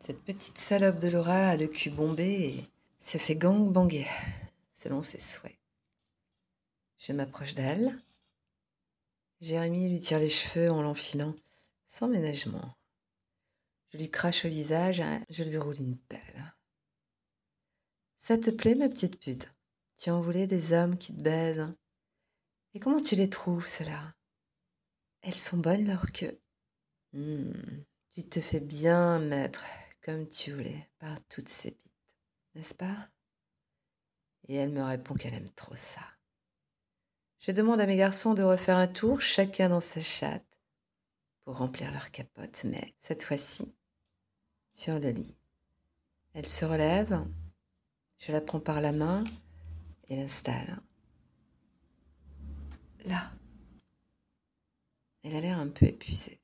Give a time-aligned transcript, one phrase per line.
[0.00, 2.64] Cette petite salope de Laura a le cul bombé et
[2.98, 4.06] se fait gang-banguer,
[4.72, 5.58] selon ses souhaits.
[6.98, 7.98] Je m'approche d'elle.
[9.40, 11.34] Jérémy lui tire les cheveux en l'enfilant,
[11.86, 12.76] sans ménagement.
[13.90, 16.54] Je lui crache au visage, je lui roule une pelle.
[18.18, 19.52] Ça te plaît, ma petite pute?
[19.98, 21.74] Tu en voulais des hommes qui te baisent
[22.74, 24.14] Et comment tu les trouves, ceux-là?
[25.22, 26.40] Elles sont bonnes, leur queue.
[27.12, 27.52] Hmm,
[28.10, 29.64] tu te fais bien mettre
[30.08, 31.92] comme tu voulais par toutes ces bites,
[32.54, 33.10] n'est-ce pas?
[34.46, 36.00] Et elle me répond qu'elle aime trop ça.
[37.40, 40.58] Je demande à mes garçons de refaire un tour, chacun dans sa chatte,
[41.42, 43.76] pour remplir leur capote, mais cette fois-ci,
[44.72, 45.36] sur le lit.
[46.32, 47.22] Elle se relève,
[48.16, 49.24] je la prends par la main
[50.08, 50.80] et l'installe.
[53.04, 53.30] Là.
[55.22, 56.40] Elle a l'air un peu épuisée.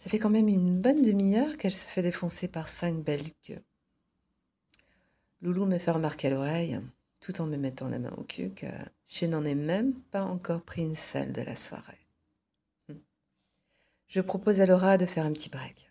[0.00, 3.62] Ça fait quand même une bonne demi-heure qu'elle se fait défoncer par cinq belles queues.
[5.42, 6.80] Loulou me fait remarquer à l'oreille,
[7.20, 8.66] tout en me mettant la main au cul, que
[9.08, 12.06] je n'en ai même pas encore pris une seule de la soirée.
[12.88, 12.98] Hum.
[14.08, 15.90] Je propose à Laura de faire un petit break.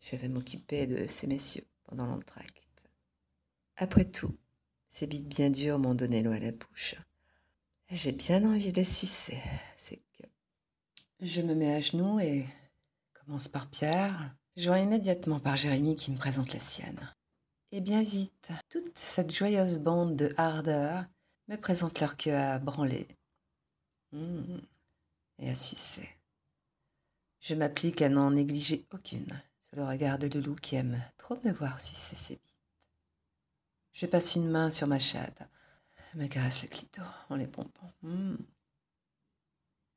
[0.00, 2.62] Je vais m'occuper de ces messieurs pendant l'entracte.
[3.76, 4.34] Après tout,
[4.88, 6.94] ces bites bien dures m'ont donné l'eau à la bouche.
[7.90, 9.38] J'ai bien envie de les sucer.
[9.76, 10.26] C'est que
[11.20, 12.46] je me mets à genoux et
[13.26, 17.12] commence par Pierre, joint immédiatement par Jérémy qui me présente la sienne.
[17.72, 21.04] Et bien vite, toute cette joyeuse bande de hardeurs
[21.48, 23.08] me présente leur queue à branler
[24.12, 24.58] mmh.
[25.40, 26.08] et à sucer.
[27.40, 31.52] Je m'applique à n'en négliger aucune sur le regard de Loulou qui aime trop me
[31.52, 32.42] voir sucer ses bites.
[33.92, 35.42] Je passe une main sur ma chatte,
[36.14, 37.90] me caresse le clito en les pompant.
[38.02, 38.36] Mmh.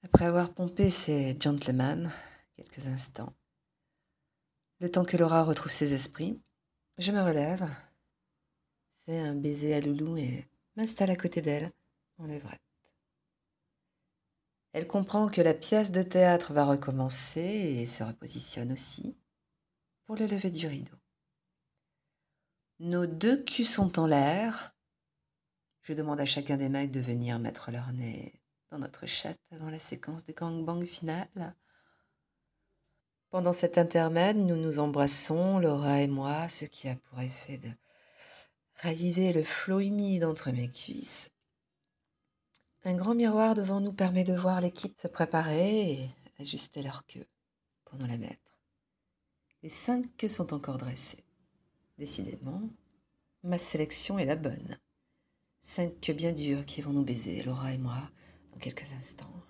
[0.04, 2.12] Après avoir pompé ces gentlemen,
[2.60, 3.34] quelques instants.
[4.80, 6.42] Le temps que Laura retrouve ses esprits,
[6.98, 7.70] je me relève,
[9.06, 11.72] fais un baiser à Loulou et m'installe à côté d'elle
[12.18, 12.60] en levrette.
[14.74, 19.18] Elle comprend que la pièce de théâtre va recommencer et se repositionne aussi
[20.06, 20.98] pour le lever du rideau.
[22.80, 24.76] Nos deux culs sont en l'air.
[25.82, 28.34] Je demande à chacun des mecs de venir mettre leur nez
[28.70, 31.56] dans notre chatte avant la séquence de gangbang finale.
[33.30, 37.70] Pendant cet intermède, nous nous embrassons, Laura et moi, ce qui a pour effet de
[38.78, 41.32] raviver le flot humide entre mes cuisses.
[42.86, 47.28] Un grand miroir devant nous permet de voir l'équipe se préparer et ajuster leur queue
[47.86, 48.64] pour nous la mettre.
[49.62, 51.24] Les cinq queues sont encore dressées.
[52.00, 52.64] Décidément,
[53.44, 54.80] ma sélection est la bonne.
[55.60, 58.10] Cinq queues bien dures qui vont nous baiser, Laura et moi,
[58.54, 59.44] dans quelques instants.